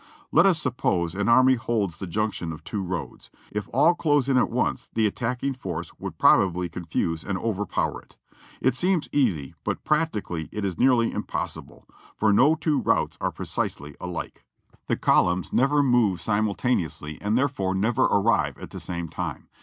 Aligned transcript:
Let 0.31 0.47
us 0.47 0.59
suppose 0.59 1.13
an 1.13 1.29
army 1.29 1.53
holds 1.53 1.97
the 1.97 2.07
junction 2.07 2.51
of 2.51 2.63
two 2.63 2.81
roads; 2.81 3.29
if 3.51 3.69
all 3.71 3.93
close 3.93 4.27
in 4.27 4.35
at 4.35 4.49
once, 4.49 4.89
the 4.95 5.05
attacking 5.05 5.53
force 5.53 5.91
would 5.99 6.17
probably 6.17 6.69
confuse 6.69 7.23
and 7.23 7.37
overpower 7.37 8.01
it. 8.01 8.17
It 8.61 8.75
seems 8.75 9.07
easy, 9.11 9.53
but 9.63 9.83
practically 9.83 10.49
it 10.51 10.65
is 10.65 10.79
nearly 10.79 11.11
impossible: 11.11 11.87
for 12.15 12.33
no 12.33 12.55
two 12.55 12.79
routes 12.81 13.15
are 13.21 13.29
precisely 13.29 13.95
alike. 14.01 14.43
The 14.87 14.95
404 14.95 14.95
JOHNNY 14.95 14.95
REB 14.95 14.95
AND 14.95 15.01
BILLY 15.01 15.01
YANK 15.01 15.01
columns 15.03 15.53
never 15.53 15.83
move 15.83 16.19
simultaneously, 16.21 17.21
and 17.21 17.37
therefore 17.37 17.75
never 17.75 18.03
arrive 18.05 18.57
at 18.57 18.71
the 18.71 18.79
same 18.79 19.07
time. 19.07 19.49